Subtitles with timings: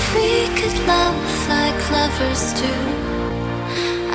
[0.00, 2.74] If we could love like lovers do,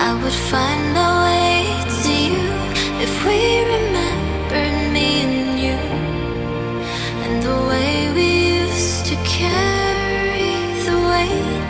[0.07, 1.57] I would find my way
[2.01, 2.47] to you
[3.05, 3.39] if we
[3.75, 5.79] remembered me and you
[7.23, 8.29] and the way we
[8.65, 10.57] used to carry
[10.87, 11.65] the weight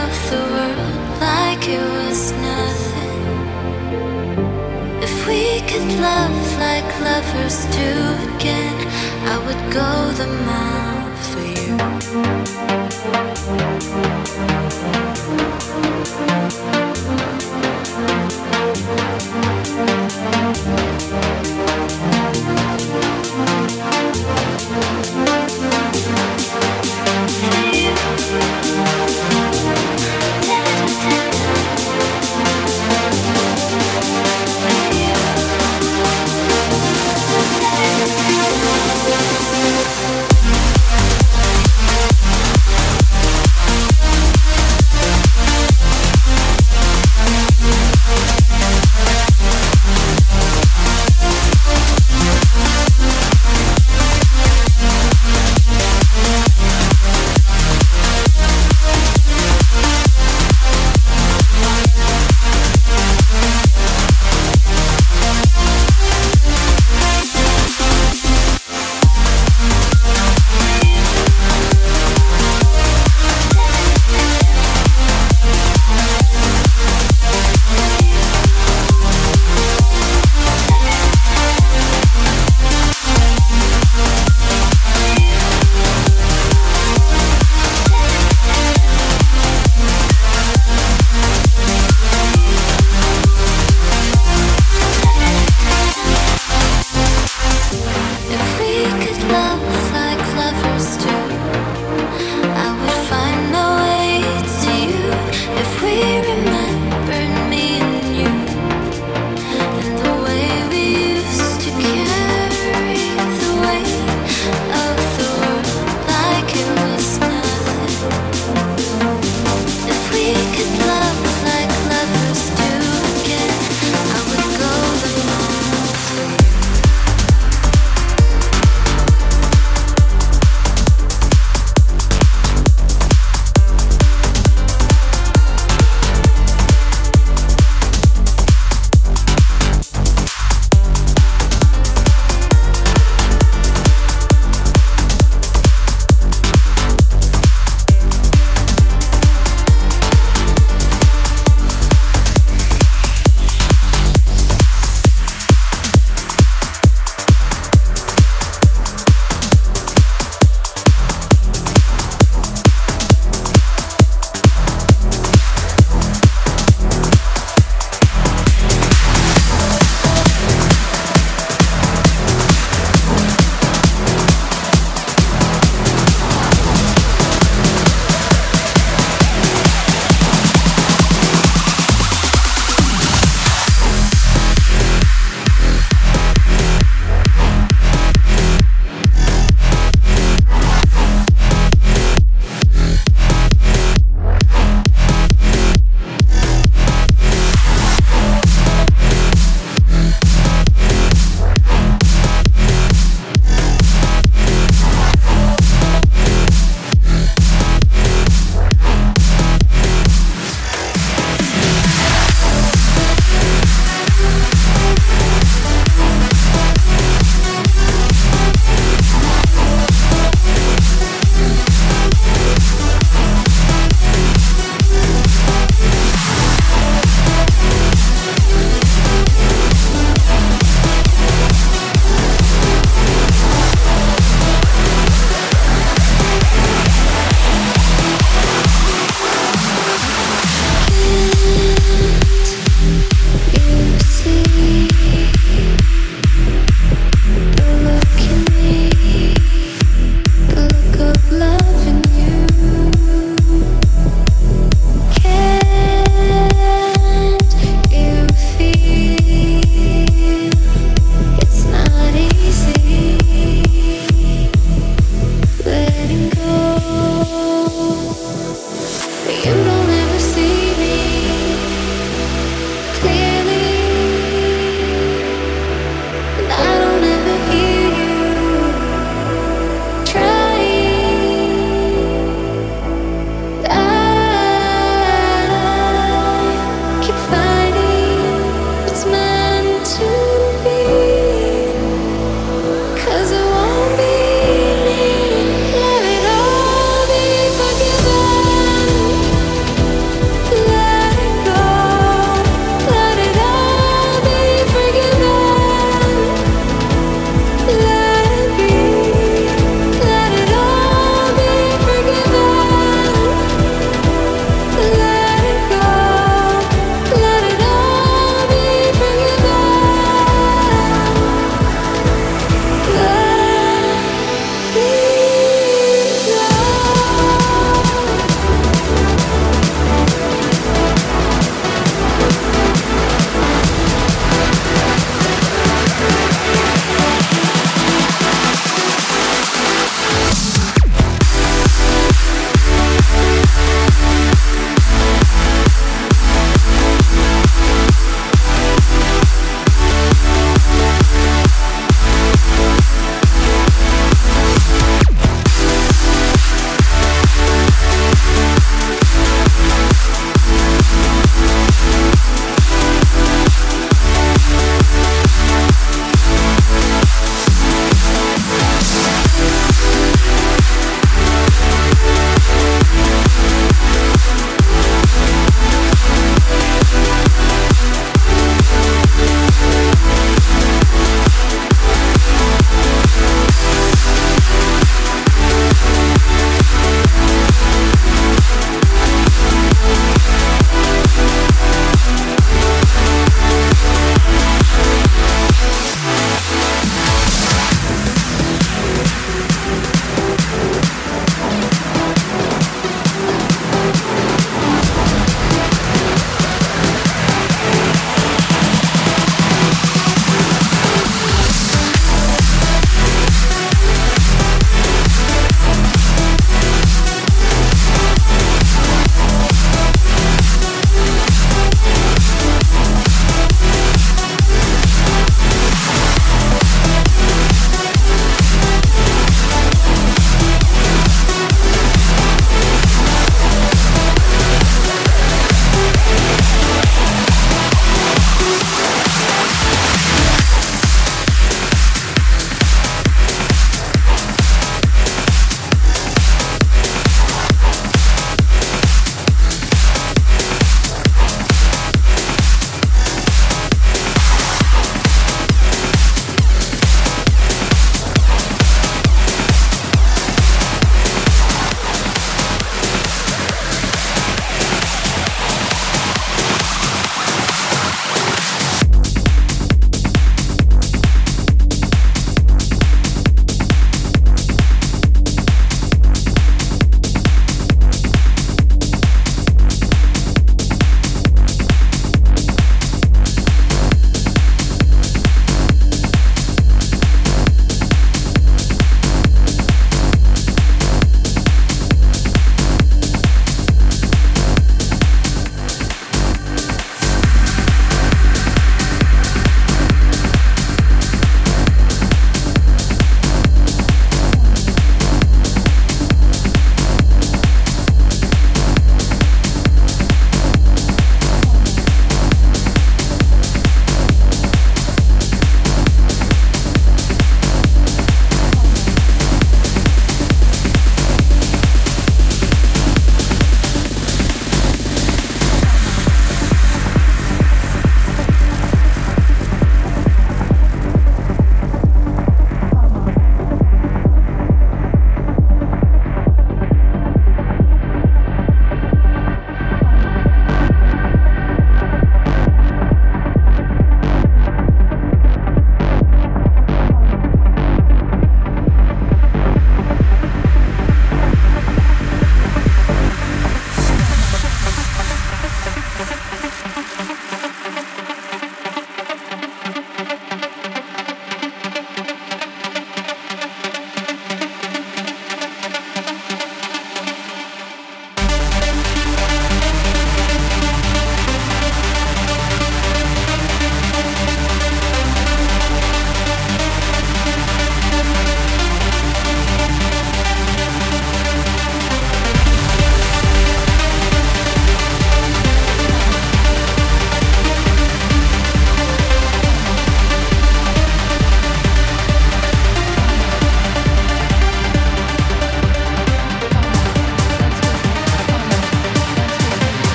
[0.00, 3.22] of the world like it was nothing.
[5.06, 7.90] If we could love like lovers do
[8.32, 8.78] again,
[9.32, 9.90] I would go
[10.20, 12.71] the mile for you.
[16.24, 16.71] Thank you.